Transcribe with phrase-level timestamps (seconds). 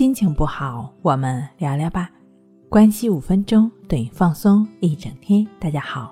[0.00, 2.10] 心情不好，我们聊聊吧。
[2.70, 5.46] 关系五分钟等于放松一整天。
[5.58, 6.10] 大家好，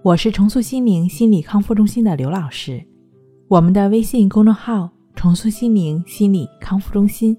[0.00, 2.82] 我是重塑心灵心理康复中心的刘老师。
[3.46, 7.36] 我们的微信公众号“重塑心灵心理康复中心”。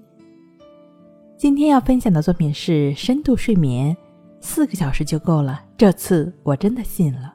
[1.36, 3.96] 今天要分享的作品是深度睡眠，
[4.38, 5.64] 四个小时就够了。
[5.76, 7.34] 这次我真的信了。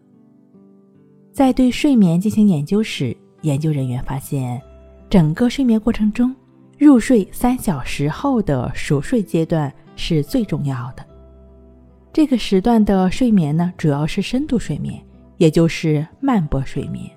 [1.34, 4.62] 在对睡眠进行研究时，研究人员发现，
[5.10, 6.34] 整个睡眠过程中。
[6.78, 11.04] 入睡三小时后的熟睡阶段是最重要的。
[12.14, 15.04] 这个时段的睡眠呢，主要是深度睡眠，
[15.38, 17.10] 也就是慢波睡眠。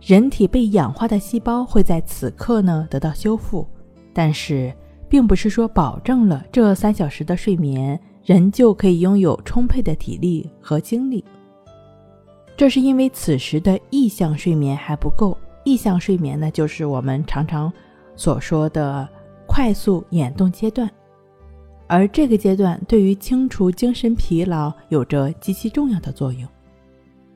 [0.00, 3.66] 人体被氧化的细胞会在此刻呢得到修复，
[4.12, 4.72] 但是
[5.08, 11.24] 并不是说保证了这三小时的睡眠，人就可以拥有充沛的体力和精力。
[12.56, 15.36] 这是因为此时的意向睡眠还不够。
[15.64, 17.72] 意向睡眠呢，就是我们常常。
[18.20, 19.08] 所说的
[19.46, 20.86] 快速眼动阶段，
[21.86, 26.46] 而这个阶段对于清除精神疲劳有着极其重要的作用。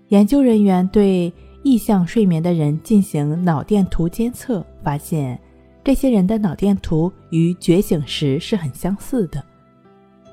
[0.08, 5.40] 研究人员对意向睡眠的人进行脑电图监测，发现
[5.82, 9.42] 这些人的脑电图与觉醒时是很相似的。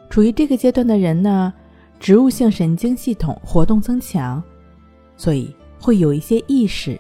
[0.10, 1.54] 处于这个阶段的人呢，
[1.98, 4.44] 植物性神经系统活动增强，
[5.16, 7.00] 所以会有一些意识。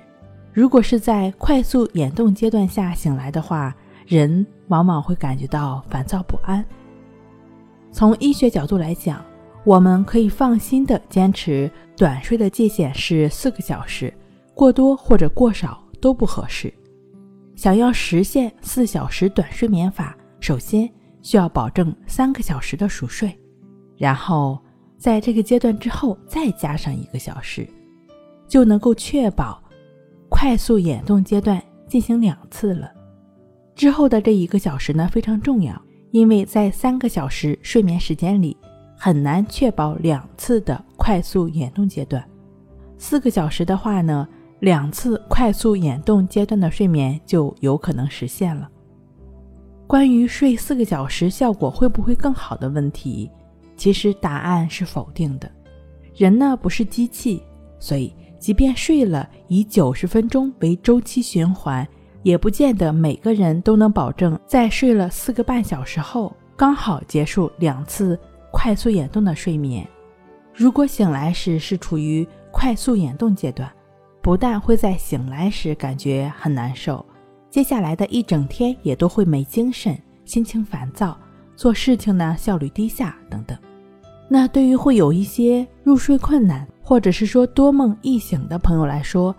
[0.53, 3.73] 如果是在快速眼动阶段下醒来的话，
[4.05, 6.63] 人往往会感觉到烦躁不安。
[7.91, 9.23] 从医学角度来讲，
[9.63, 14.13] 我们可以放心的坚持短睡的界限是四个小时，
[14.53, 16.73] 过多或者过少都不合适。
[17.55, 20.89] 想要实现四小时短睡眠法，首先
[21.21, 23.33] 需要保证三个小时的熟睡，
[23.97, 24.59] 然后
[24.97, 27.65] 在这个阶段之后再加上一个小时，
[28.49, 29.63] 就能够确保。
[30.41, 32.91] 快速眼动阶段进行两次了，
[33.75, 38.57] 之后的这一个小时呢非常重要，因为在三个小时睡眠时间里
[38.97, 42.27] 很难确保两次的快速眼动阶段。
[42.97, 44.27] 四个小时的话呢，
[44.61, 48.67] 两次快速眼动阶段的睡眠就有可能实现了。
[49.85, 53.29] 关于睡四个小时效果会不会更好的问题，
[53.77, 55.47] 其实答案是否定的。
[56.15, 57.43] 人呢不是机器，
[57.77, 58.11] 所以。
[58.41, 61.87] 即便睡了以九十分钟为周期循环，
[62.23, 68.19] 也不见得每个人都能保证在睡了四个半小时后刚好结束两次
[68.51, 69.87] 快速眼动的睡眠。
[70.55, 73.71] 如果醒来时是处于快速眼动阶段，
[74.23, 77.05] 不但会在醒来时感觉很难受，
[77.51, 81.15] 接下来的一整天也都会没精神、心情烦躁、
[81.55, 83.55] 做事情呢效率低下等等。
[84.27, 86.67] 那对于会有一些入睡困难。
[86.91, 89.33] 或者是说多梦易醒的朋友来说，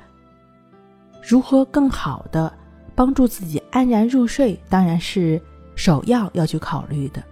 [1.21, 2.51] 如何更好的
[2.95, 5.39] 帮助自己安然入睡，当然是
[5.75, 7.23] 首要要去考虑的。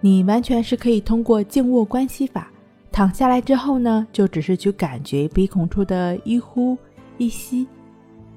[0.00, 2.48] 你完全是可以通过静卧关系法，
[2.92, 6.78] 躺下来之后呢，就只是去感觉鼻孔处的一呼
[7.16, 7.66] 一吸，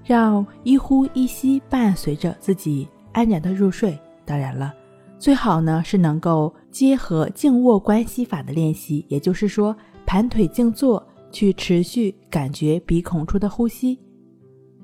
[0.03, 3.96] 让一呼一吸伴随着自己安然的入睡。
[4.26, 4.74] 当然了，
[5.20, 11.08] 最好呢是能够结合静卧关系法的练习，也就是说盘腿静坐。
[11.31, 13.97] 去持续感觉鼻孔处的呼吸，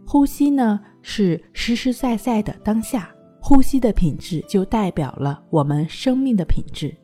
[0.05, 3.09] 呼吸呢是实实在在的当下，
[3.41, 6.95] 呼吸的品质就代表了我们生命的品质。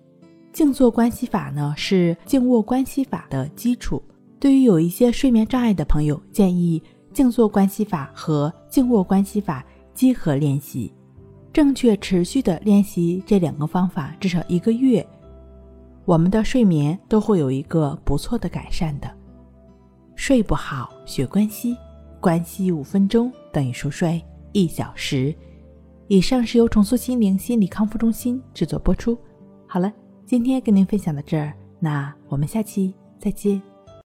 [0.52, 4.02] 静坐关系法呢是静卧关系法的基础。
[4.40, 10.94] 对于有一些睡眠障碍的朋友，建议静坐关系法和静卧关系法结合练习，
[11.52, 15.06] 正确持续的练习这两个方法，至少一个月，
[16.06, 19.10] 我们的睡眠都会有一个不错的改善的。
[20.26, 21.76] 睡不好，学关西，
[22.22, 24.24] 关系五分钟等于熟睡
[24.54, 25.36] 一小时。
[26.08, 29.18] 以上是由重塑心灵心理康复中心制作播出。
[29.68, 29.92] 好了，
[30.26, 33.62] 今天跟您分享到这儿，那我们下期再见。